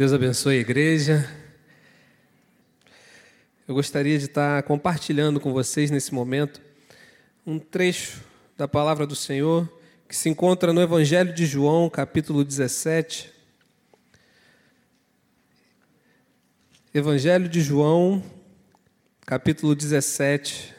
[0.00, 1.30] Deus abençoe a igreja.
[3.68, 6.58] Eu gostaria de estar compartilhando com vocês nesse momento
[7.46, 8.24] um trecho
[8.56, 9.70] da palavra do Senhor
[10.08, 13.30] que se encontra no Evangelho de João, capítulo 17.
[16.94, 18.24] Evangelho de João,
[19.26, 20.74] capítulo 17.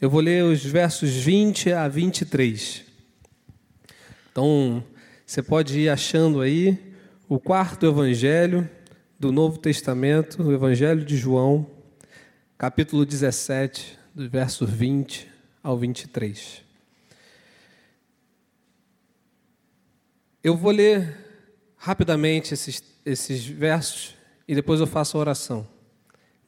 [0.00, 2.82] Eu vou ler os versos 20 a 23.
[4.32, 4.82] Então,
[5.24, 6.95] você pode ir achando aí
[7.28, 8.68] o quarto evangelho
[9.18, 11.66] do Novo Testamento, o Evangelho de João,
[12.56, 15.26] capítulo 17, do verso 20
[15.60, 16.62] ao 23.
[20.44, 21.16] Eu vou ler
[21.76, 24.14] rapidamente esses, esses versos
[24.46, 25.66] e depois eu faço a oração.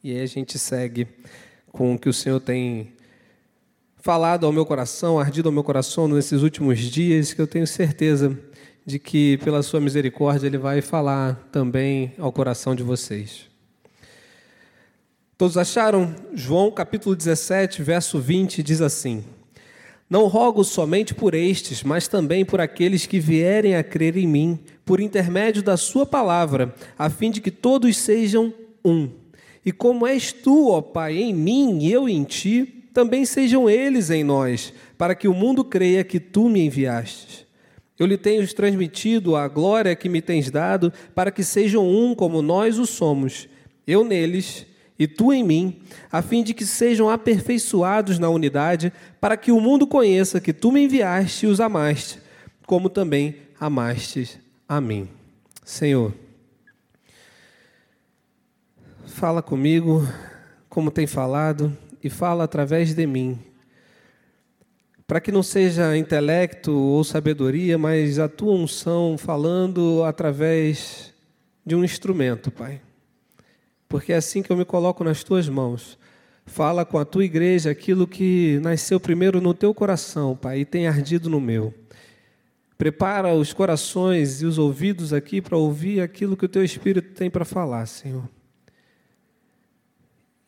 [0.01, 1.07] E aí a gente segue
[1.73, 2.93] com o que o Senhor tem
[3.97, 8.39] falado ao meu coração, ardido ao meu coração nesses últimos dias, que eu tenho certeza
[8.89, 13.45] de que, pela sua misericórdia, Ele vai falar também ao coração de vocês.
[15.37, 16.15] Todos acharam?
[16.33, 19.23] João capítulo 17, verso 20 diz assim:
[20.09, 24.59] Não rogo somente por estes, mas também por aqueles que vierem a crer em mim,
[24.83, 28.51] por intermédio da Sua palavra, a fim de que todos sejam
[28.83, 29.07] um.
[29.63, 34.09] E como és tu, ó Pai, em mim e eu em ti, também sejam eles
[34.09, 37.48] em nós, para que o mundo creia que tu me enviastes.
[37.99, 42.41] Eu lhe tenho transmitido a glória que me tens dado, para que sejam um como
[42.41, 43.49] nós o somos,
[43.85, 44.65] eu neles
[44.97, 49.59] e tu em mim, a fim de que sejam aperfeiçoados na unidade, para que o
[49.59, 52.19] mundo conheça que tu me enviaste e os amaste,
[52.65, 55.07] como também amaste a mim.
[55.63, 56.13] Senhor,
[59.05, 60.07] fala comigo,
[60.69, 63.39] como tem falado, e fala através de mim.
[65.09, 71.11] Para que não seja intelecto ou sabedoria, mas a tua unção falando através
[71.65, 72.79] de um instrumento, Pai.
[73.87, 75.97] Porque é assim que eu me coloco nas tuas mãos.
[76.45, 80.85] Fala com a tua igreja aquilo que nasceu primeiro no teu coração, Pai, e tem
[80.85, 81.73] ardido no meu.
[82.77, 87.31] Prepara os corações e os ouvidos aqui para ouvir aquilo que o teu Espírito tem
[87.31, 88.29] para falar, Senhor.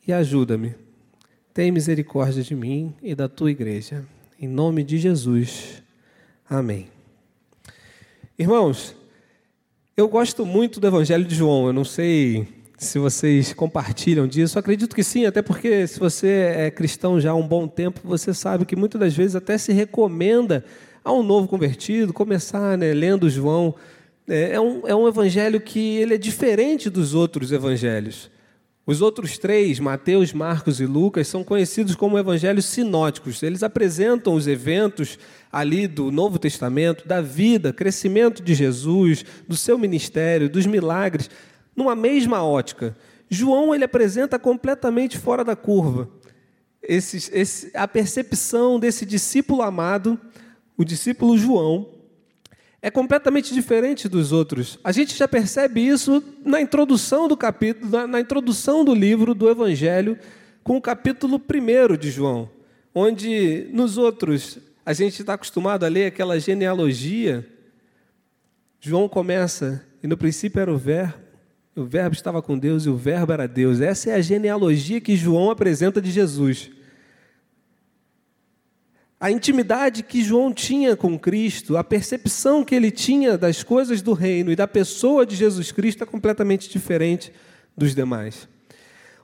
[0.08, 0.76] E ajuda-me
[1.52, 4.06] tem misericórdia de mim e da tua igreja.
[4.42, 5.84] Em nome de Jesus.
[6.50, 6.88] Amém.
[8.40, 8.96] Irmãos,
[9.96, 11.68] eu gosto muito do Evangelho de João.
[11.68, 14.58] Eu não sei se vocês compartilham disso.
[14.58, 18.34] Acredito que sim, até porque se você é cristão já há um bom tempo, você
[18.34, 20.66] sabe que muitas das vezes até se recomenda
[21.04, 23.76] a um novo convertido começar né, lendo João.
[24.28, 28.32] É, é um, é um evangelho que ele é diferente dos outros evangelhos.
[28.86, 33.44] Os outros três, Mateus, Marcos e Lucas, são conhecidos como evangelhos sinóticos.
[33.44, 35.20] Eles apresentam os eventos
[35.52, 41.30] ali do Novo Testamento, da vida, crescimento de Jesus, do seu ministério, dos milagres,
[41.76, 42.98] numa mesma ótica.
[43.30, 46.10] João ele apresenta completamente fora da curva.
[46.82, 50.20] Esse, esse, a percepção desse discípulo amado,
[50.76, 51.88] o discípulo João,
[52.82, 54.80] é completamente diferente dos outros.
[54.84, 60.18] A gente já percebe isso na introdução do capítulo, na, introdução do livro do Evangelho,
[60.64, 62.50] com o capítulo 1 de João,
[62.94, 67.48] onde nos outros a gente está acostumado a ler aquela genealogia.
[68.80, 71.14] João começa, e no princípio era o Verbo,
[71.76, 73.80] o Verbo estava com Deus e o Verbo era Deus.
[73.80, 76.70] Essa é a genealogia que João apresenta de Jesus.
[79.22, 84.14] A intimidade que João tinha com Cristo, a percepção que ele tinha das coisas do
[84.14, 87.32] reino e da pessoa de Jesus Cristo é completamente diferente
[87.78, 88.50] dos demais.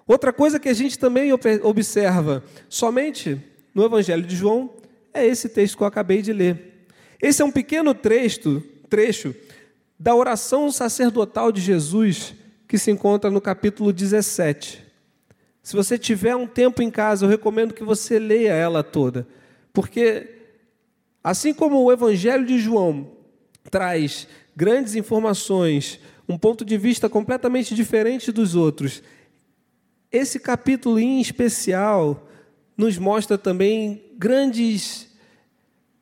[0.05, 1.31] Outra coisa que a gente também
[1.63, 3.41] observa somente
[3.73, 4.69] no Evangelho de João
[5.11, 6.85] é esse texto que eu acabei de ler.
[7.19, 9.33] Esse é um pequeno trecho, trecho
[9.97, 12.35] da oração sacerdotal de Jesus
[12.67, 14.79] que se encontra no capítulo 17.
[15.63, 19.25] Se você tiver um tempo em casa, eu recomendo que você leia ela toda
[19.77, 20.27] porque,
[21.23, 23.11] assim como o Evangelho de João
[23.69, 29.03] traz grandes informações, um ponto de vista completamente diferente dos outros,
[30.11, 32.27] esse capítulo em especial
[32.75, 35.15] nos mostra também grandes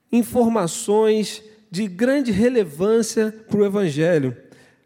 [0.09, 4.37] informações de grande relevância para o Evangelho.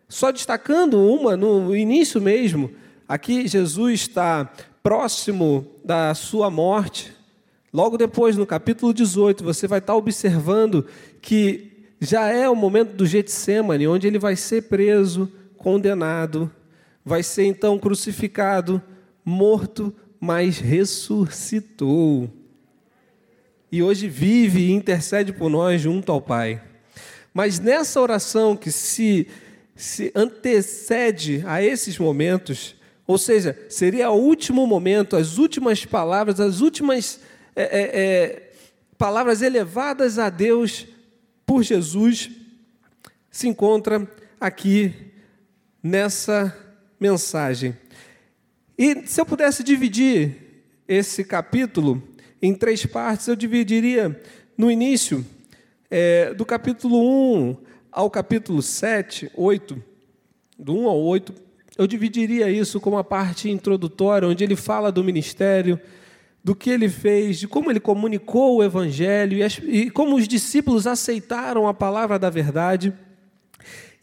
[0.07, 2.71] Só destacando uma no início mesmo,
[3.07, 4.51] aqui Jesus está
[4.81, 7.18] próximo da sua morte,
[7.71, 10.85] Logo depois, no capítulo 18, você vai estar observando
[11.21, 16.51] que já é o momento do Getsemane, onde ele vai ser preso, condenado,
[17.03, 18.81] vai ser então crucificado,
[19.23, 22.29] morto, mas ressuscitou.
[23.71, 26.61] E hoje vive e intercede por nós junto ao Pai.
[27.33, 29.27] Mas nessa oração que se
[29.79, 32.75] se antecede a esses momentos,
[33.07, 37.21] ou seja, seria o último momento, as últimas palavras, as últimas
[37.59, 38.51] é, é, é,
[38.97, 40.87] palavras elevadas a Deus
[41.45, 42.31] por Jesus,
[43.29, 44.09] se encontra
[44.39, 44.93] aqui
[45.83, 46.55] nessa
[46.97, 47.75] mensagem.
[48.77, 50.37] E se eu pudesse dividir
[50.87, 52.01] esse capítulo
[52.41, 54.17] em três partes, eu dividiria
[54.57, 55.25] no início,
[55.91, 56.97] é, do capítulo
[57.35, 57.57] 1
[57.91, 59.83] ao capítulo 7, 8,
[60.57, 61.33] do 1 ao 8,
[61.77, 65.77] eu dividiria isso como a parte introdutória, onde ele fala do ministério,
[66.43, 70.27] do que ele fez, de como ele comunicou o evangelho e, as, e como os
[70.27, 72.93] discípulos aceitaram a palavra da verdade.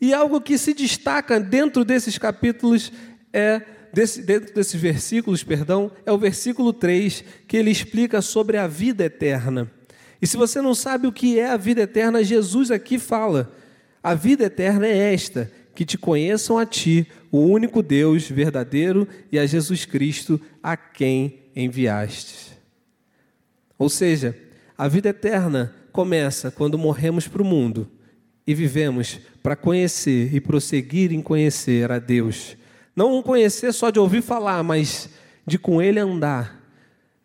[0.00, 2.92] E algo que se destaca dentro desses capítulos
[3.32, 3.62] é
[3.92, 9.04] desse, dentro desses versículos, perdão, é o versículo 3, que ele explica sobre a vida
[9.04, 9.70] eterna.
[10.20, 13.52] E se você não sabe o que é a vida eterna, Jesus aqui fala:
[14.02, 19.38] a vida eterna é esta, que te conheçam a ti, o único Deus verdadeiro, e
[19.38, 22.52] a Jesus Cristo, a quem enviastes.
[23.78, 24.36] Ou seja,
[24.76, 27.90] a vida eterna começa quando morremos para o mundo
[28.46, 32.56] e vivemos para conhecer e prosseguir em conhecer a Deus.
[32.94, 35.08] Não um conhecer só de ouvir falar, mas
[35.46, 36.62] de com Ele andar,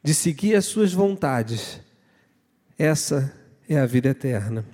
[0.02, 1.82] de seguir as Suas vontades.
[2.78, 3.34] Essa
[3.70, 4.66] é a vida eterna.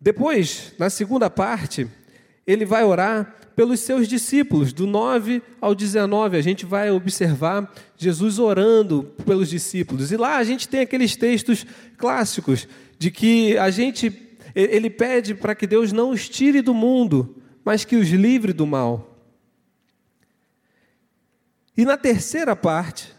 [0.00, 1.88] Depois, na segunda parte,
[2.46, 6.36] ele vai orar pelos seus discípulos, do 9 ao 19.
[6.36, 10.10] A gente vai observar Jesus orando pelos discípulos.
[10.10, 11.66] E lá a gente tem aqueles textos
[11.96, 12.68] clássicos
[12.98, 14.20] de que a gente
[14.54, 18.66] ele pede para que Deus não os tire do mundo, mas que os livre do
[18.66, 19.18] mal.
[21.76, 23.12] E na terceira parte,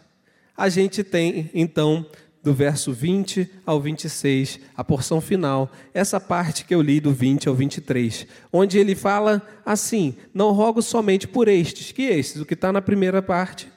[0.56, 2.06] a gente tem então
[2.46, 7.48] do verso 20 ao 26, a porção final, essa parte que eu li do 20
[7.48, 12.54] ao 23, onde ele fala assim: Não rogo somente por estes, que estes, o que
[12.54, 13.68] está na primeira parte,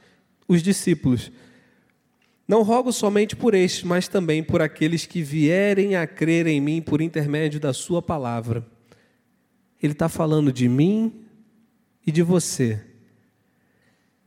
[0.47, 1.31] os discípulos.
[2.47, 6.79] Não rogo somente por estes, mas também por aqueles que vierem a crer em mim
[6.79, 8.63] por intermédio da Sua palavra.
[9.81, 11.25] Ele está falando de mim
[12.05, 12.79] e de você,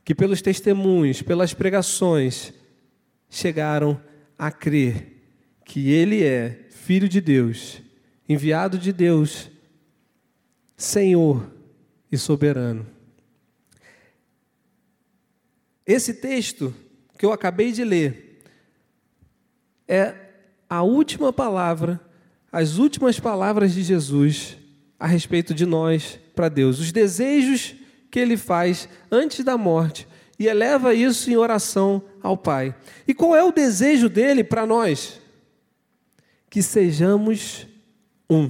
[0.03, 2.51] que pelos testemunhos, pelas pregações,
[3.29, 3.97] chegaram
[4.45, 5.23] a crer
[5.63, 7.81] que Ele é Filho de Deus,
[8.27, 9.49] enviado de Deus,
[10.75, 11.49] Senhor
[12.11, 12.85] e soberano.
[15.85, 16.75] Esse texto
[17.17, 18.41] que eu acabei de ler
[19.87, 20.13] é
[20.69, 22.01] a última palavra,
[22.51, 24.57] as últimas palavras de Jesus
[24.99, 27.75] a respeito de nós para Deus, os desejos
[28.11, 30.05] que ele faz antes da morte
[30.37, 32.73] e eleva isso em oração ao Pai.
[33.07, 35.19] E qual é o desejo dele para nós?
[36.49, 37.67] Que sejamos
[38.29, 38.49] um.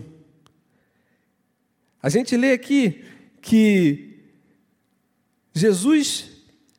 [2.02, 3.04] A gente lê aqui
[3.42, 4.20] que
[5.54, 6.30] Jesus,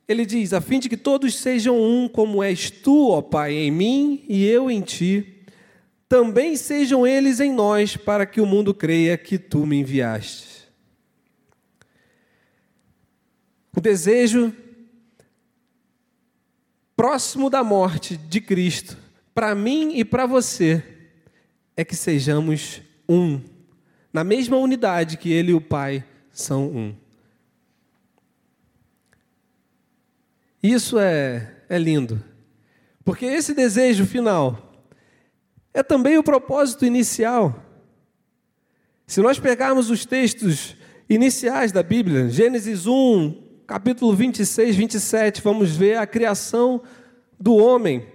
[0.07, 3.71] ele diz, a fim de que todos sejam um, como és tu, ó Pai, em
[3.71, 5.43] mim e eu em ti,
[6.09, 10.69] também sejam eles em nós, para que o mundo creia que tu me enviaste.
[13.77, 14.55] O desejo
[17.15, 18.99] próximo da morte de Cristo,
[19.33, 20.83] para mim e para você,
[21.77, 23.41] é que sejamos um,
[24.13, 26.95] na mesma unidade que Ele e o Pai são um.
[30.61, 32.21] Isso é, é lindo,
[33.05, 34.75] porque esse desejo final
[35.73, 37.63] é também o propósito inicial.
[39.07, 40.75] Se nós pegarmos os textos
[41.09, 46.83] iniciais da Bíblia, Gênesis 1, capítulo 26, 27, vamos ver a criação
[47.39, 48.07] do homem.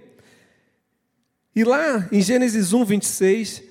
[1.54, 3.62] E lá em Gênesis 1, 26,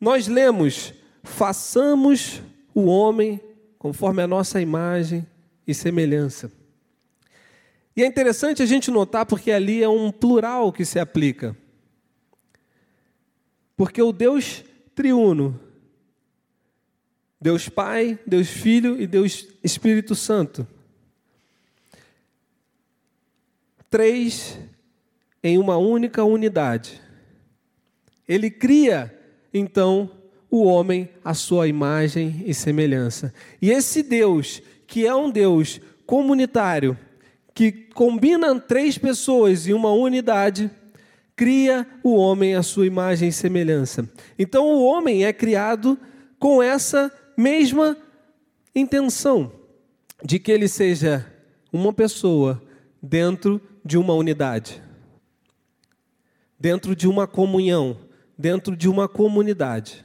[0.00, 0.92] nós lemos:
[1.22, 2.42] façamos
[2.74, 3.40] o homem
[3.78, 5.26] conforme a nossa imagem
[5.66, 6.52] e semelhança.
[7.96, 11.56] E é interessante a gente notar porque ali é um plural que se aplica.
[13.76, 15.58] Porque o Deus triuno,
[17.40, 20.66] Deus Pai, Deus Filho e Deus Espírito Santo,
[23.90, 24.58] três
[25.42, 27.00] em uma única unidade.
[28.28, 29.12] Ele cria,
[29.52, 30.10] então,
[30.50, 33.32] o homem à sua imagem e semelhança.
[33.60, 36.96] E esse Deus, que é um Deus comunitário,
[37.54, 40.70] que combina três pessoas em uma unidade,
[41.34, 44.08] cria o homem à sua imagem e semelhança.
[44.38, 45.98] Então o homem é criado
[46.38, 47.96] com essa mesma
[48.74, 49.52] intenção
[50.24, 51.26] de que ele seja
[51.72, 52.62] uma pessoa
[53.02, 54.80] dentro de uma unidade,
[56.62, 57.96] dentro de uma comunhão,
[58.38, 60.04] dentro de uma comunidade.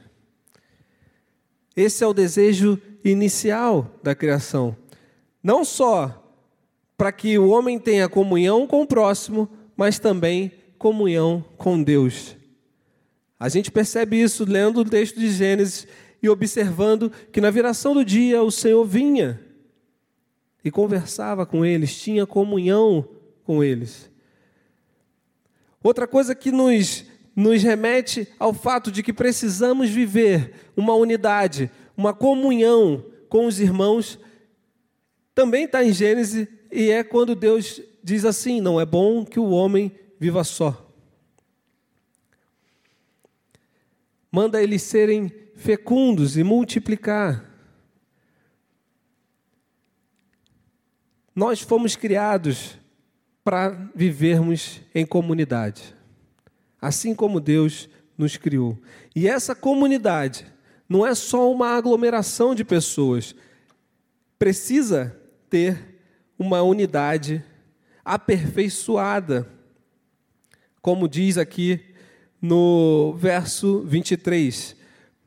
[1.76, 4.76] Esse é o desejo inicial da criação.
[5.40, 6.34] Não só
[6.96, 12.36] para que o homem tenha comunhão com o próximo, mas também comunhão com Deus.
[13.38, 15.86] A gente percebe isso lendo o texto de Gênesis
[16.20, 19.40] e observando que na viração do dia o Senhor vinha
[20.64, 23.08] e conversava com eles, tinha comunhão
[23.44, 24.10] com eles.
[25.82, 27.04] Outra coisa que nos,
[27.34, 34.18] nos remete ao fato de que precisamos viver uma unidade, uma comunhão com os irmãos,
[35.34, 39.50] também está em Gênesis, e é quando Deus diz assim: não é bom que o
[39.50, 40.84] homem viva só.
[44.30, 47.44] Manda eles serem fecundos e multiplicar.
[51.34, 52.76] Nós fomos criados
[53.48, 55.94] para vivermos em comunidade,
[56.78, 57.88] assim como Deus
[58.18, 58.76] nos criou.
[59.16, 60.44] E essa comunidade
[60.86, 63.34] não é só uma aglomeração de pessoas,
[64.38, 65.98] precisa ter
[66.38, 67.42] uma unidade
[68.04, 69.48] aperfeiçoada,
[70.82, 71.80] como diz aqui
[72.42, 74.76] no verso 23,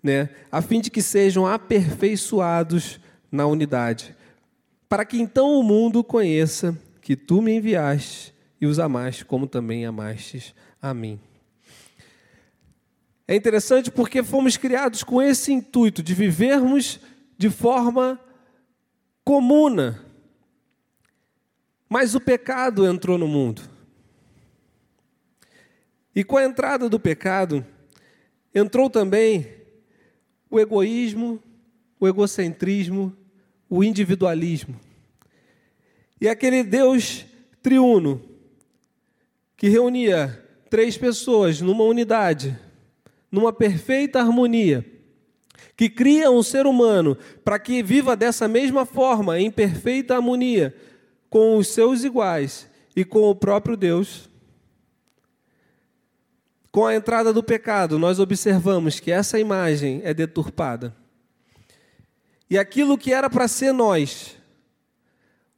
[0.03, 0.29] né?
[0.51, 2.99] a fim de que sejam aperfeiçoados
[3.31, 4.15] na unidade
[4.91, 9.85] para que então o mundo conheça que tu me enviaste e os amaste como também
[9.85, 11.19] amastes a mim.
[13.27, 16.99] É interessante porque fomos criados com esse intuito de vivermos
[17.37, 18.19] de forma
[19.23, 20.05] comuna.
[21.89, 23.61] Mas o pecado entrou no mundo.
[26.15, 27.65] E com a entrada do pecado,
[28.53, 29.47] entrou também
[30.49, 31.41] o egoísmo,
[31.99, 33.15] o egocentrismo
[33.71, 34.77] o individualismo.
[36.21, 37.25] E aquele Deus
[37.63, 38.21] triuno,
[39.57, 42.55] que reunia três pessoas numa unidade,
[43.31, 44.85] numa perfeita harmonia,
[45.75, 50.75] que cria um ser humano para que viva dessa mesma forma, em perfeita harmonia,
[51.27, 54.29] com os seus iguais e com o próprio Deus.
[56.71, 60.95] Com a entrada do pecado, nós observamos que essa imagem é deturpada.
[62.47, 64.37] E aquilo que era para ser nós,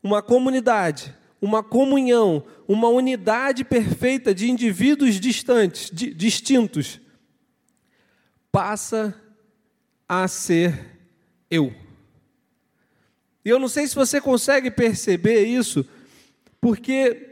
[0.04, 7.00] uma comunidade, uma comunhão, uma unidade perfeita de indivíduos distantes, di distintos,
[8.52, 9.20] passa
[10.08, 11.00] a ser
[11.50, 11.74] eu.
[13.46, 15.88] E eu não sei se você consegue perceber isso,
[16.60, 17.30] porque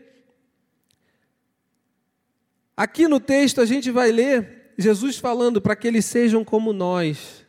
[2.76, 7.46] aqui no texto a gente vai ler Jesus falando para que eles sejam como nós.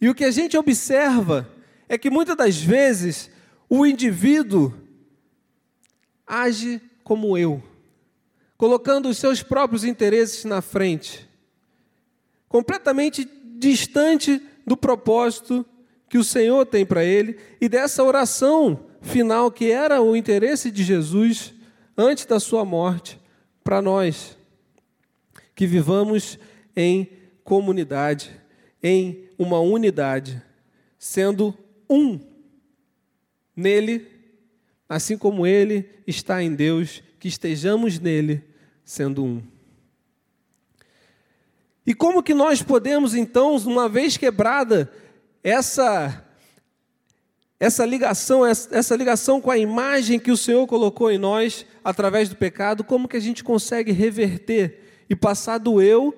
[0.00, 1.53] E o que a gente observa
[1.88, 3.30] é que muitas das vezes
[3.68, 4.72] o indivíduo
[6.26, 7.62] age como eu,
[8.56, 11.28] colocando os seus próprios interesses na frente,
[12.48, 15.64] completamente distante do propósito
[16.08, 20.82] que o Senhor tem para ele e dessa oração final que era o interesse de
[20.82, 21.52] Jesus
[21.96, 23.20] antes da sua morte
[23.62, 24.36] para nós,
[25.54, 26.38] que vivamos
[26.76, 27.08] em
[27.42, 28.30] comunidade,
[28.82, 30.42] em uma unidade,
[30.98, 31.56] sendo
[31.88, 32.20] um
[33.56, 34.06] nele,
[34.88, 38.42] assim como ele está em Deus, que estejamos nele,
[38.84, 39.42] sendo um.
[41.86, 44.90] E como que nós podemos então, uma vez quebrada
[45.42, 46.22] essa
[47.60, 52.36] essa ligação, essa ligação com a imagem que o Senhor colocou em nós através do
[52.36, 56.14] pecado, como que a gente consegue reverter e passar do eu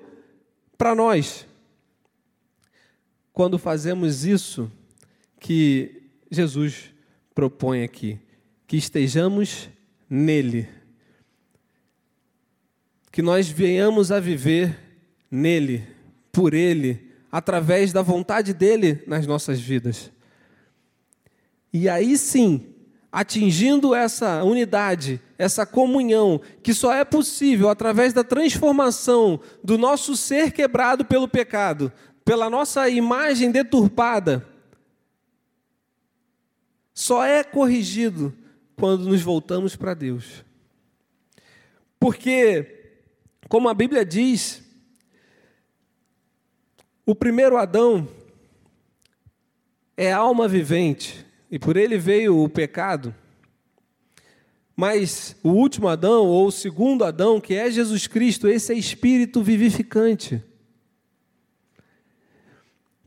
[0.77, 1.47] para nós?
[3.37, 4.71] quando fazemos isso
[5.39, 6.93] que Jesus
[7.33, 8.19] propõe aqui,
[8.65, 9.69] que estejamos
[10.09, 10.67] nele,
[13.11, 14.77] que nós venhamos a viver
[15.29, 15.83] nele,
[16.31, 20.11] por ele, através da vontade dele nas nossas vidas.
[21.73, 22.73] E aí sim,
[23.11, 30.51] atingindo essa unidade, essa comunhão, que só é possível através da transformação do nosso ser
[30.51, 31.91] quebrado pelo pecado,
[32.23, 34.47] pela nossa imagem deturpada,
[36.97, 38.33] só é corrigido
[38.75, 40.43] quando nos voltamos para Deus.
[41.99, 42.95] Porque,
[43.47, 44.63] como a Bíblia diz,
[47.05, 48.07] o primeiro Adão
[49.95, 53.13] é alma vivente, e por ele veio o pecado.
[54.75, 59.43] Mas o último Adão, ou o segundo Adão, que é Jesus Cristo, esse é espírito
[59.43, 60.43] vivificante.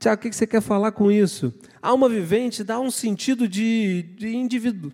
[0.00, 1.52] Tiago, o que você quer falar com isso?
[1.82, 4.90] Alma vivente dá um sentido de, de indivíduo,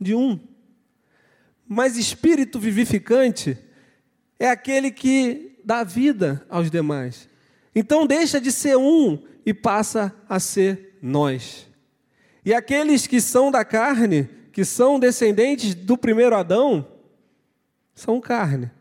[0.00, 0.40] de um.
[1.66, 3.56] Mas espírito vivificante
[4.40, 7.28] é aquele que dá vida aos demais.
[7.72, 11.68] Então deixa de ser um e passa a ser nós.
[12.44, 16.88] E aqueles que são da carne, que são descendentes do primeiro Adão,
[17.94, 18.72] são carne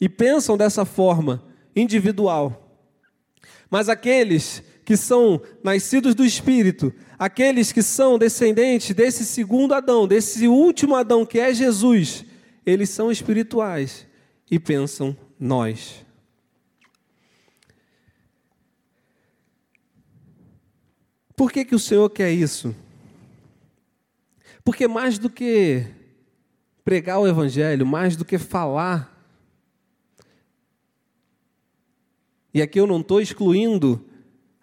[0.00, 1.44] e pensam dessa forma
[1.76, 2.80] individual.
[3.68, 10.46] Mas aqueles que são nascidos do Espírito, aqueles que são descendentes desse segundo Adão, desse
[10.46, 12.24] último Adão que é Jesus,
[12.66, 14.06] eles são espirituais
[14.50, 16.04] e pensam nós.
[21.34, 22.74] Por que, que o Senhor quer isso?
[24.62, 25.84] Porque mais do que
[26.84, 29.12] pregar o Evangelho, mais do que falar,
[32.52, 34.04] e aqui eu não estou excluindo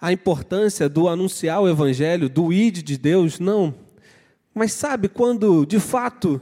[0.01, 3.75] a importância do anunciar o Evangelho, do id de Deus, não.
[4.51, 6.41] Mas sabe quando, de fato,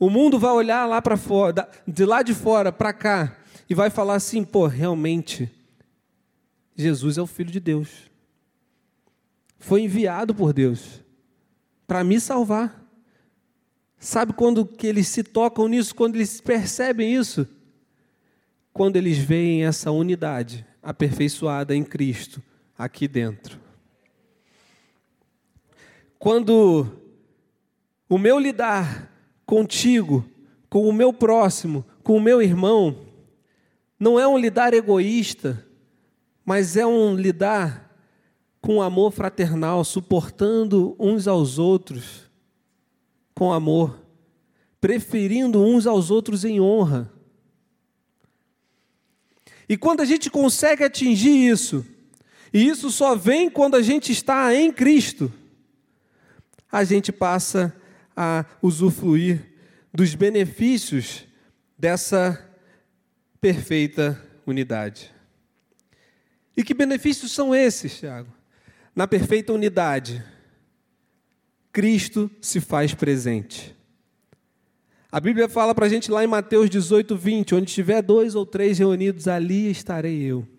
[0.00, 3.36] o mundo vai olhar lá para fora, de lá de fora para cá,
[3.68, 5.50] e vai falar assim: pô, realmente,
[6.74, 8.10] Jesus é o Filho de Deus.
[9.58, 11.02] Foi enviado por Deus
[11.86, 12.82] para me salvar.
[13.98, 17.46] Sabe quando que eles se tocam nisso, quando eles percebem isso?
[18.72, 22.42] Quando eles veem essa unidade aperfeiçoada em Cristo
[22.76, 23.60] aqui dentro.
[26.18, 26.86] Quando
[28.08, 29.10] o meu lidar
[29.46, 30.24] contigo,
[30.68, 32.98] com o meu próximo, com o meu irmão,
[33.98, 35.66] não é um lidar egoísta,
[36.44, 37.94] mas é um lidar
[38.60, 42.30] com amor fraternal, suportando uns aos outros
[43.34, 44.00] com amor,
[44.80, 47.12] preferindo uns aos outros em honra.
[49.68, 51.84] E quando a gente consegue atingir isso,
[52.54, 55.30] e isso só vem quando a gente está em Cristo,
[56.70, 57.74] a gente passa
[58.16, 59.44] a usufruir
[59.92, 61.24] dos benefícios
[61.76, 62.48] dessa
[63.40, 65.12] perfeita unidade.
[66.56, 68.32] E que benefícios são esses, Tiago?
[68.94, 70.24] Na perfeita unidade,
[71.72, 73.74] Cristo se faz presente.
[75.10, 78.46] A Bíblia fala para a gente lá em Mateus 18, 20: onde tiver dois ou
[78.46, 80.53] três reunidos, ali estarei eu.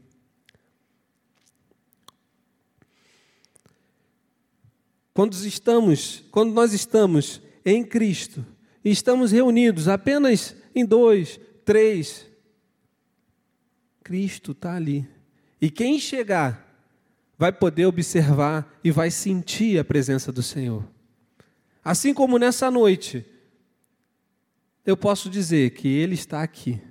[5.16, 8.46] Quando estamos, quando nós estamos em Cristo
[8.84, 12.30] e estamos reunidos apenas em dois, três,
[14.04, 15.08] Cristo está ali.
[15.62, 16.86] E quem chegar
[17.38, 20.86] vai poder observar e vai sentir a presença do Senhor.
[21.82, 23.26] Assim como nessa noite,
[24.86, 26.82] eu posso dizer que Ele está aqui,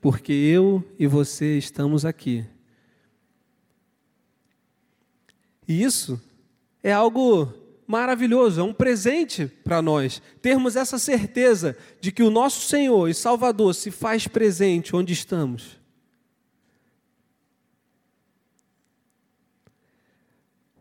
[0.00, 2.46] porque eu e você estamos aqui.
[5.68, 6.18] E isso
[6.82, 7.52] é algo
[7.86, 13.14] maravilhoso, é um presente para nós, termos essa certeza de que o nosso Senhor e
[13.14, 15.78] Salvador se faz presente onde estamos.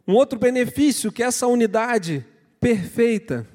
[0.08, 2.26] Um outro benefício que essa unidade
[2.60, 3.46] perfeita.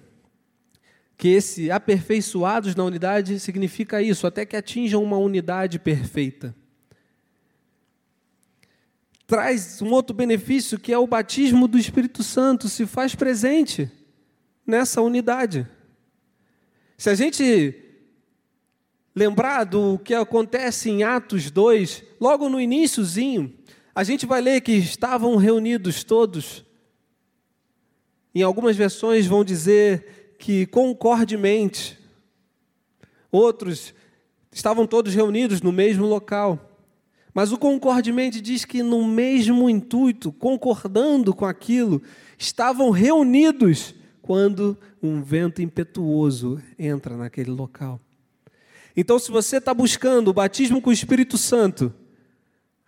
[1.17, 6.55] Que esse aperfeiçoados na unidade significa isso, até que atinjam uma unidade perfeita.
[9.27, 13.91] Traz um outro benefício que é o batismo do Espírito Santo, se faz presente
[14.67, 15.67] nessa unidade.
[16.97, 17.75] Se a gente
[19.15, 23.53] lembrar do que acontece em Atos 2, logo no iníciozinho,
[23.95, 26.65] a gente vai ler que estavam reunidos todos
[28.35, 31.99] em algumas versões vão dizer que concordemente.
[33.31, 33.95] Outros
[34.51, 36.72] estavam todos reunidos no mesmo local.
[37.35, 42.03] Mas o concordemente diz que no mesmo intuito, concordando com aquilo,
[42.39, 48.01] estavam reunidos quando um vento impetuoso entra naquele local.
[48.97, 51.93] Então, se você está buscando o batismo com o Espírito Santo,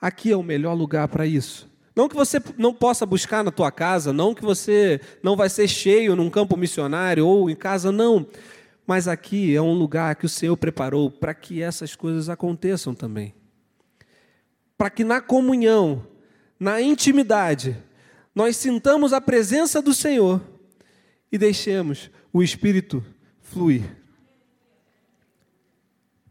[0.01, 1.69] aqui é o melhor lugar para isso.
[1.97, 5.69] Não que você não possa buscar na tua casa, não que você não vai ser
[5.69, 8.27] cheio num campo missionário ou em casa, não.
[8.87, 13.33] Mas aqui é um lugar que o Senhor preparou para que essas coisas aconteçam também.
[14.77, 16.07] Para que na comunhão,
[16.59, 17.77] na intimidade,
[18.35, 20.43] nós sintamos a presença do Senhor
[21.31, 23.05] e deixemos o Espírito
[23.41, 23.97] fluir.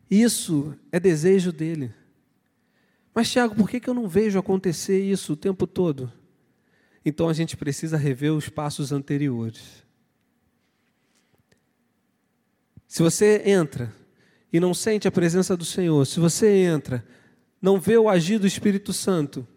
[0.09, 1.93] Isso é desejo dele.
[3.13, 6.11] Mas, Tiago, por que, que eu não vejo acontecer isso o tempo todo?
[7.05, 9.83] Então a gente precisa rever os passos anteriores.
[12.87, 13.93] Se você entra
[14.51, 17.05] e não sente a presença do Senhor, se você entra,
[17.63, 19.47] não vê o agir do Espírito Santo,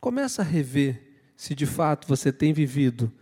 [0.00, 3.12] começa a rever se de fato você tem vivido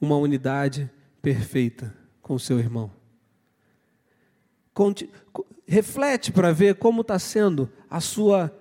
[0.00, 0.88] uma unidade
[1.20, 2.92] perfeita com seu irmão.
[5.66, 8.56] Reflete para ver como está sendo a sua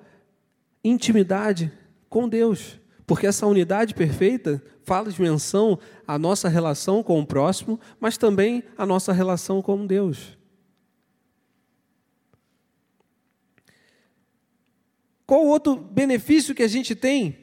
[0.84, 1.72] intimidade
[2.10, 2.80] com Deus.
[3.06, 8.64] Porque essa unidade perfeita fala de menção à nossa relação com o próximo, mas também
[8.76, 10.39] à nossa relação com Deus.
[15.30, 17.38] Qual outro benefício que a gente tem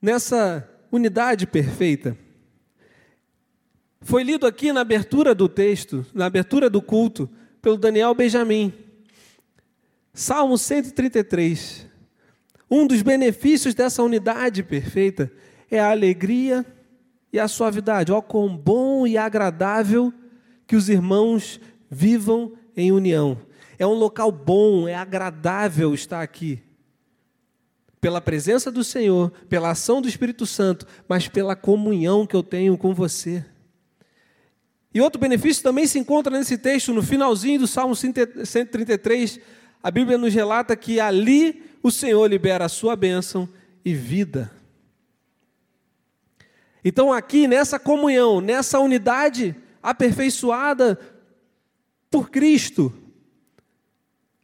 [0.00, 2.16] nessa unidade perfeita?
[4.00, 7.28] Foi lido aqui na abertura do texto, na abertura do culto,
[7.60, 8.72] pelo Daniel Benjamin.
[10.14, 11.88] Salmo 133.
[12.70, 15.32] Um dos benefícios dessa unidade perfeita
[15.68, 16.64] é a alegria
[17.32, 18.12] e a suavidade.
[18.12, 20.14] Ó, quão bom e agradável
[20.64, 21.60] que os irmãos
[21.90, 23.36] vivam em união.
[23.80, 26.67] É um local bom, é agradável estar aqui.
[28.00, 32.78] Pela presença do Senhor, pela ação do Espírito Santo, mas pela comunhão que eu tenho
[32.78, 33.44] com você.
[34.94, 39.40] E outro benefício também se encontra nesse texto, no finalzinho do Salmo 133,
[39.82, 43.48] a Bíblia nos relata que ali o Senhor libera a sua bênção
[43.84, 44.50] e vida.
[46.84, 50.98] Então, aqui nessa comunhão, nessa unidade aperfeiçoada
[52.10, 52.92] por Cristo,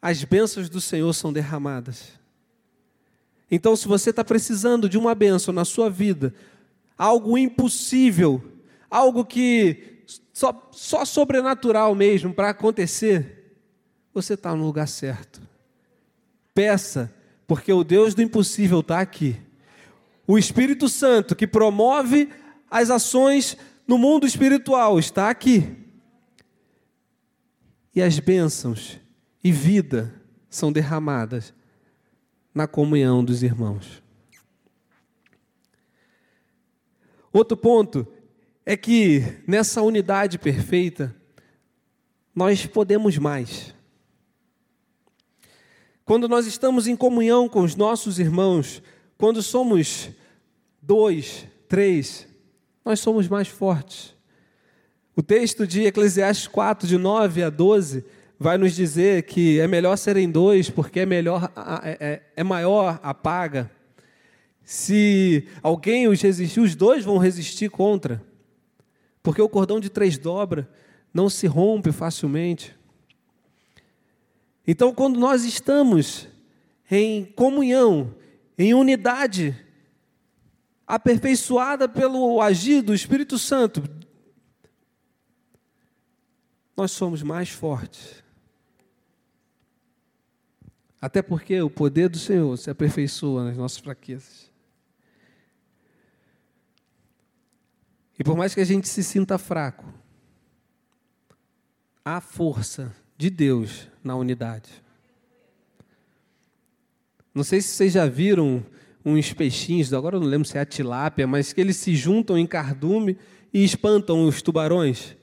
[0.01, 2.13] as bênçãos do Senhor são derramadas.
[3.55, 6.35] Então, se você está precisando de uma bênção na sua vida,
[6.99, 8.43] algo impossível,
[8.91, 13.55] algo que só, só sobrenatural mesmo para acontecer,
[14.13, 15.41] você está no lugar certo.
[16.53, 17.15] Peça
[17.47, 19.37] porque o Deus do impossível está aqui.
[20.27, 22.29] O Espírito Santo, que promove
[22.69, 25.77] as ações no mundo espiritual, está aqui.
[27.95, 28.99] E as bênçãos
[29.45, 30.13] e vida
[30.51, 31.55] são derramadas
[32.55, 34.03] na comunhão dos irmãos.
[37.33, 38.07] Outro ponto
[38.65, 41.15] é que nessa unidade perfeita,
[42.35, 43.75] nós podemos mais.
[46.05, 48.83] Quando nós estamos em comunhão com os nossos irmãos,
[49.19, 50.11] quando somos
[50.81, 52.29] dois, três,
[52.85, 54.15] nós somos mais fortes.
[55.17, 58.05] O texto de Eclesiastes 4, de 9 a 12,
[58.45, 61.51] vai nos dizer que é melhor serem dois, porque é, melhor,
[61.83, 63.71] é, é, é maior a paga.
[64.63, 68.23] Se alguém os resistir, os dois vão resistir contra,
[69.23, 70.69] porque o cordão de três dobra
[71.13, 72.77] não se rompe facilmente.
[74.67, 76.29] Então, quando nós estamos
[76.91, 78.15] em comunhão,
[78.59, 79.57] em unidade,
[80.87, 83.83] aperfeiçoada pelo agir do Espírito Santo,
[86.77, 88.23] nós somos mais fortes.
[91.05, 94.51] Até porque o poder do Senhor se aperfeiçoa nas nossas fraquezas.
[98.19, 99.85] E por mais que a gente se sinta fraco,
[102.03, 104.83] há força de Deus na unidade.
[107.35, 108.65] Não sei se vocês já viram
[109.05, 112.39] uns peixinhos, agora eu não lembro se é a tilápia, mas que eles se juntam
[112.39, 113.19] em cardume
[113.53, 115.19] e espantam os tubarões.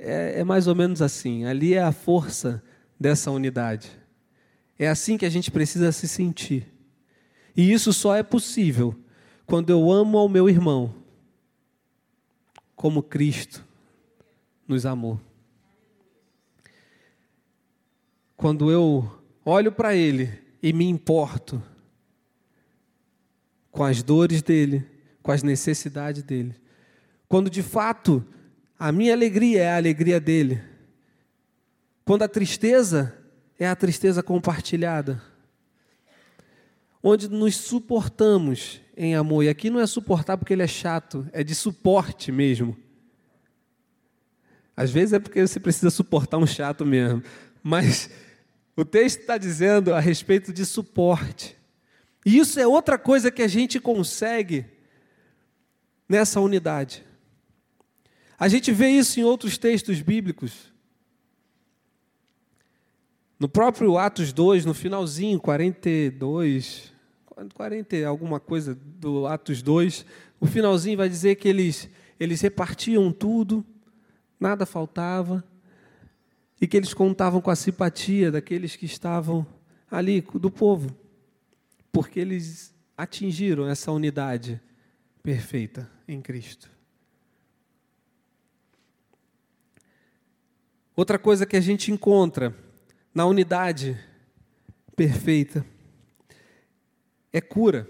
[0.00, 1.44] É, é mais ou menos assim.
[1.44, 2.60] Ali é a força
[2.98, 4.04] dessa unidade.
[4.78, 6.66] É assim que a gente precisa se sentir.
[7.56, 8.94] E isso só é possível
[9.46, 10.94] quando eu amo ao meu irmão
[12.74, 13.64] como Cristo
[14.68, 15.20] nos amou.
[18.36, 19.10] quando eu
[19.44, 20.30] olho para Ele
[20.62, 21.62] e me importo
[23.70, 24.84] com as dores dele,
[25.22, 26.54] com as necessidades dele,
[27.28, 28.24] quando de fato
[28.78, 30.60] a minha alegria é a alegria dele,
[32.04, 33.16] quando a tristeza
[33.58, 35.22] é a tristeza compartilhada,
[37.02, 41.44] onde nos suportamos em amor, e aqui não é suportar porque ele é chato, é
[41.44, 42.76] de suporte mesmo.
[44.76, 47.22] Às vezes é porque você precisa suportar um chato mesmo,
[47.62, 48.10] mas
[48.76, 51.56] o texto está dizendo a respeito de suporte.
[52.24, 54.66] E isso é outra coisa que a gente consegue
[56.08, 57.04] nessa unidade.
[58.38, 60.72] A gente vê isso em outros textos bíblicos.
[63.38, 66.92] No próprio Atos 2, no finalzinho, 42,
[67.54, 70.06] 40 alguma coisa do Atos 2,
[70.40, 73.62] o finalzinho vai dizer que eles, eles repartiam tudo,
[74.40, 75.44] nada faltava
[76.58, 79.46] e que eles contavam com a simpatia daqueles que estavam
[79.90, 80.96] ali, do povo,
[81.92, 84.58] porque eles atingiram essa unidade
[85.22, 86.70] perfeita em Cristo.
[90.96, 92.56] Outra coisa que a gente encontra
[93.16, 93.98] na unidade
[94.94, 95.64] perfeita
[97.32, 97.88] é cura.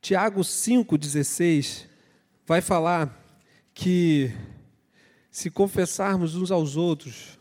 [0.00, 1.84] Tiago 5,16
[2.46, 3.22] vai falar
[3.74, 4.32] que
[5.30, 7.38] se confessarmos uns aos outros.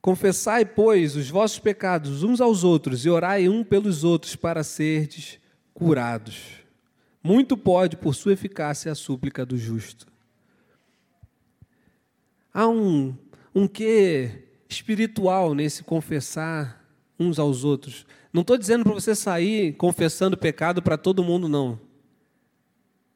[0.00, 5.38] Confessai, pois, os vossos pecados uns aos outros e orai um pelos outros para serdes
[5.74, 6.52] curados.
[7.22, 10.06] Muito pode, por sua eficácia, a súplica do justo.
[12.52, 13.14] Há um,
[13.54, 16.84] um quê espiritual nesse confessar
[17.18, 18.06] uns aos outros.
[18.32, 21.80] Não estou dizendo para você sair confessando pecado para todo mundo, não.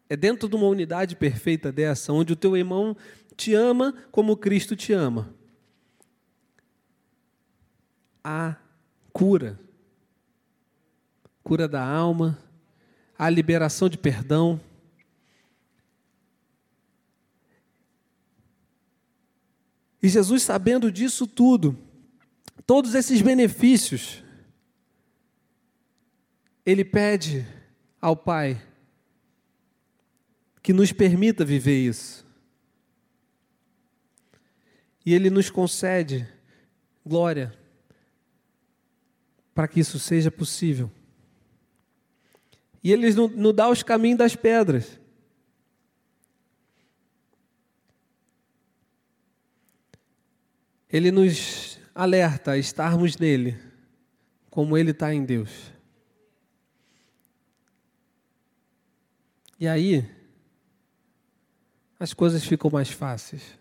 [0.09, 2.97] É dentro de uma unidade perfeita dessa, onde o teu irmão
[3.37, 5.35] te ama como Cristo te ama.
[8.23, 8.57] Há
[9.12, 9.59] cura.
[11.42, 12.38] Cura da alma,
[13.18, 14.61] a liberação de perdão.
[20.03, 21.79] E Jesus, sabendo disso tudo,
[22.67, 24.23] todos esses benefícios,
[26.67, 27.47] ele pede
[28.01, 28.61] ao Pai
[30.62, 32.27] que nos permita viver isso.
[35.05, 36.27] E Ele nos concede
[37.05, 37.53] glória
[39.53, 40.91] para que isso seja possível.
[42.83, 45.01] E Ele nos dá os caminhos das pedras.
[50.92, 53.57] Ele nos alerta a estarmos nele,
[54.50, 55.72] como Ele está em Deus.
[59.59, 60.05] E aí,
[61.98, 63.59] as coisas ficam mais fáceis.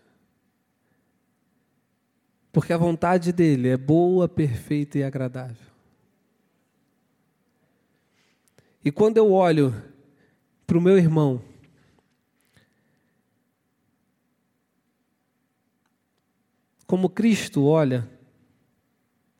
[2.52, 5.72] Porque a vontade dele é boa, perfeita e agradável.
[8.84, 9.72] E quando eu olho
[10.66, 11.42] para o meu irmão,
[16.92, 18.06] como Cristo olha,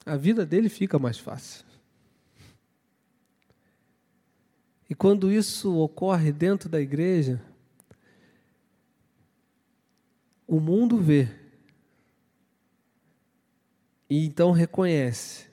[0.07, 1.67] a vida dele fica mais fácil.
[4.89, 7.45] E quando isso ocorre dentro da igreja,
[10.47, 11.29] o mundo vê
[14.09, 15.47] e então reconhece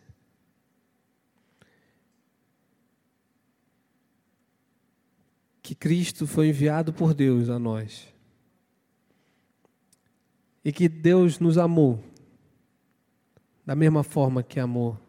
[5.61, 8.07] que Cristo foi enviado por Deus a nós
[10.69, 11.99] e que Deus nos amou
[13.65, 14.99] da mesma forma que amou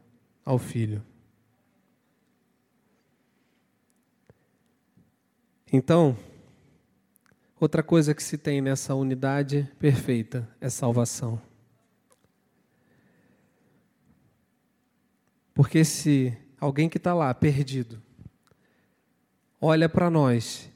[0.42, 1.04] ao Filho.
[5.70, 6.16] Então,
[7.60, 11.38] outra coisa que se tem nessa unidade perfeita é salvação.
[15.52, 18.00] Porque se alguém que está lá perdido
[19.60, 20.72] olha para nós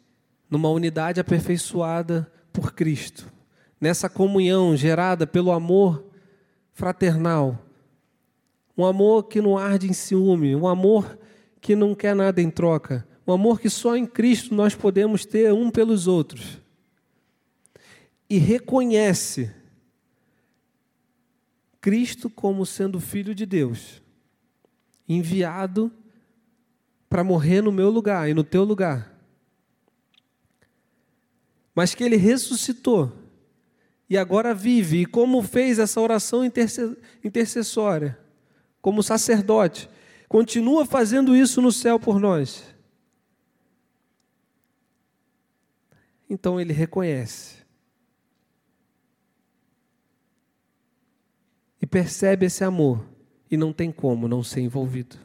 [0.51, 3.33] numa unidade aperfeiçoada por Cristo,
[3.81, 6.05] nessa comunhão gerada pelo amor
[6.73, 7.65] fraternal,
[8.77, 11.19] um amor que não arde em ciúme, um amor
[11.61, 15.53] que não quer nada em troca, um amor que só em Cristo nós podemos ter
[15.53, 16.61] um pelos outros.
[18.29, 19.51] E reconhece
[21.81, 24.03] Cristo como sendo filho de Deus,
[25.09, 25.93] enviado
[27.09, 29.15] para morrer no meu lugar e no teu lugar.
[31.75, 33.24] Mas que ele ressuscitou
[34.15, 36.45] e agora vive, e como fez essa oração
[37.25, 38.17] intercessória,
[38.81, 39.91] como sacerdote,
[40.29, 42.63] continua fazendo isso no céu por nós.
[46.31, 47.57] Então ele reconhece.
[51.83, 53.05] E percebe esse amor.
[53.51, 55.19] E não tem como não ser envolvido.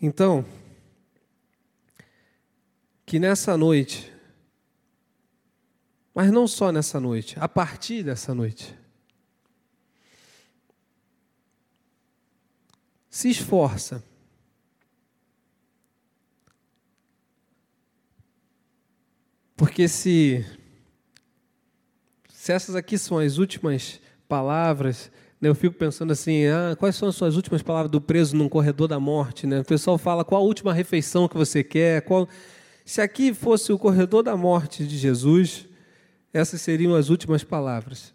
[0.00, 0.46] Então,
[3.04, 4.13] que nessa noite,
[6.14, 8.74] mas não só nessa noite, a partir dessa noite,
[13.10, 14.02] se esforça
[19.56, 20.44] Porque se,
[22.28, 27.08] se essas aqui são as últimas palavras, né, eu fico pensando assim, ah, quais são
[27.08, 29.46] as suas últimas palavras do preso num corredor da morte?
[29.46, 29.60] Né?
[29.60, 32.28] O pessoal fala qual a última refeição que você quer, qual...
[32.84, 35.66] Se aqui fosse o corredor da morte de Jesus,
[36.34, 38.12] essas seriam as últimas palavras.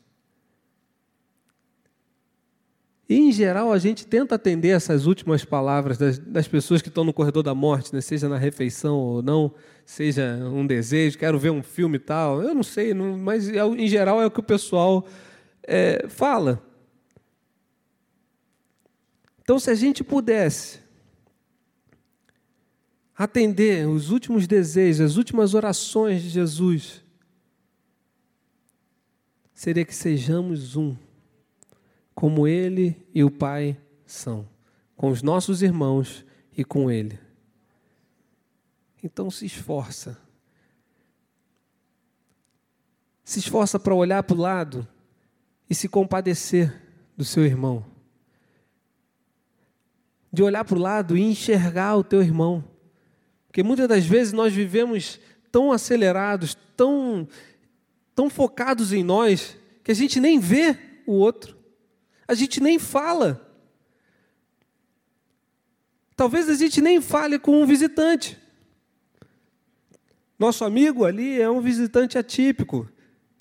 [3.08, 7.04] E, em geral, a gente tenta atender essas últimas palavras das, das pessoas que estão
[7.04, 8.02] no corredor da morte, né?
[8.02, 9.52] seja na refeição ou não,
[9.84, 12.44] seja um desejo, quero ver um filme e tal.
[12.44, 15.08] Eu não sei, não, mas é em geral é o que o pessoal
[15.64, 16.62] é, fala.
[19.42, 20.80] Então, se a gente pudesse
[23.18, 27.04] atender os últimos desejos, as últimas orações de Jesus,
[29.60, 30.96] seria que sejamos um
[32.16, 34.48] como Ele e o Pai são,
[34.96, 37.20] com os nossos irmãos e com Ele.
[39.04, 40.18] Então se esforça.
[43.22, 44.88] Se esforça para olhar para o lado
[45.70, 46.74] e se compadecer
[47.18, 47.86] do seu irmão.
[50.32, 52.64] De olhar para o lado e enxergar o teu irmão.
[53.48, 55.20] Porque muitas das vezes nós vivemos
[55.52, 57.28] tão acelerados, tão,
[58.20, 61.58] tão focados em nós, que a gente nem vê o outro,
[62.28, 63.50] a gente nem fala.
[66.18, 68.38] Talvez a gente nem fale com um visitante.
[70.38, 72.90] Nosso amigo ali é um visitante atípico,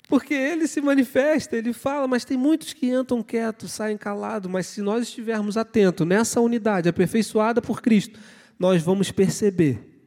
[0.07, 4.65] porque ele se manifesta, ele fala, mas tem muitos que entram quietos, saem calados, mas
[4.65, 8.17] se nós estivermos atentos nessa unidade aperfeiçoada por Cristo,
[8.57, 10.01] nós vamos perceber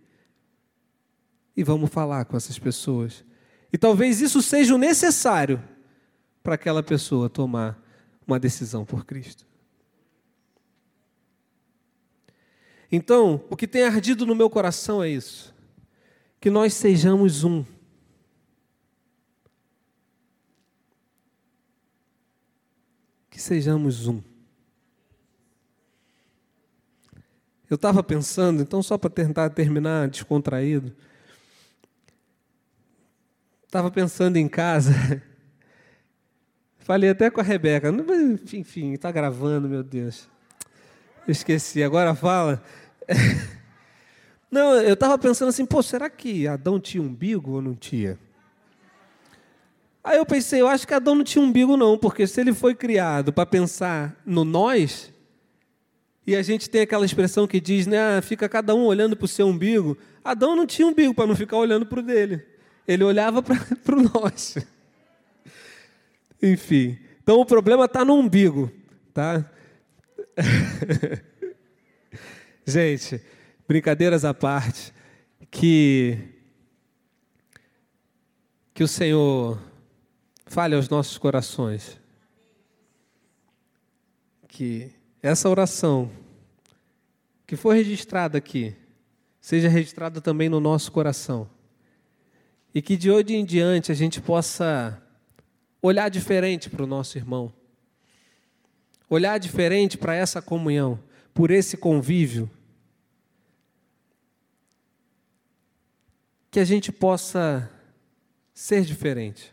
[1.55, 3.23] e vamos falar com essas pessoas.
[3.73, 5.63] E talvez isso seja o necessário
[6.43, 7.81] para aquela pessoa tomar
[8.27, 9.47] uma decisão por Cristo.
[12.91, 15.55] Então, o que tem ardido no meu coração é isso:
[16.39, 17.65] que nós sejamos um.
[23.31, 24.21] Que sejamos um.
[27.71, 30.95] Eu estava pensando, então, só para tentar terminar descontraído,
[33.73, 34.93] estava pensando em casa.
[36.81, 37.89] Falei até com a Rebeca.
[38.53, 40.29] Enfim, está gravando, meu Deus.
[41.27, 41.83] esqueci.
[41.83, 42.63] Agora fala.
[44.51, 48.19] Não, eu estava pensando assim, pô, será que Adão tinha umbigo ou não tinha?
[50.05, 52.75] Aí eu pensei, eu acho que Adão não tinha umbigo não, porque se ele foi
[52.75, 55.11] criado para pensar no nós,
[56.27, 59.25] e a gente tem aquela expressão que diz, né, ah, fica cada um olhando para
[59.25, 59.97] o seu umbigo.
[60.23, 62.52] Adão não tinha umbigo para não ficar olhando para o dele.
[62.87, 63.57] Ele olhava para
[63.97, 64.61] o nosso.
[66.43, 68.71] Enfim, então o problema está no umbigo,
[69.15, 69.49] tá?
[72.67, 73.21] Gente,
[73.67, 74.93] brincadeiras à parte,
[75.51, 76.19] que
[78.75, 79.61] que o Senhor
[80.47, 82.01] fale aos nossos corações.
[84.49, 84.91] Que
[85.23, 86.11] essa oração
[87.47, 88.75] que foi registrada aqui
[89.41, 91.49] seja registrada também no nosso coração.
[92.75, 95.01] E que de hoje em diante a gente possa
[95.81, 97.53] olhar diferente para o nosso irmão,
[99.09, 100.99] olhar diferente para essa comunhão,
[101.35, 102.51] por esse convívio.
[106.51, 107.71] Que a gente possa
[108.55, 109.53] ser diferente.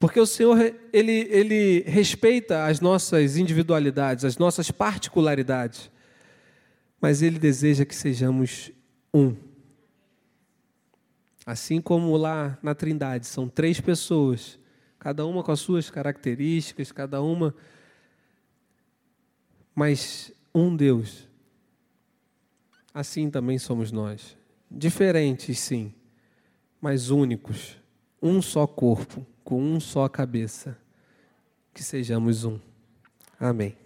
[0.00, 5.90] Porque o Senhor, ele, ele respeita as nossas individualidades, as nossas particularidades,
[6.98, 8.72] mas Ele deseja que sejamos
[9.12, 9.36] um.
[11.50, 14.56] Assim como lá na Trindade são três pessoas,
[15.00, 17.52] cada uma com as suas características, cada uma,
[19.74, 21.28] mas um Deus.
[22.94, 24.36] Assim também somos nós.
[24.70, 25.92] Diferentes, sim,
[26.80, 27.76] mas únicos.
[28.22, 30.78] Um só corpo, com um só cabeça.
[31.74, 32.60] Que sejamos um.
[33.40, 33.76] Amém.